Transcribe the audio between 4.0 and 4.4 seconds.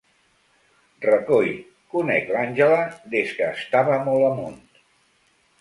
molt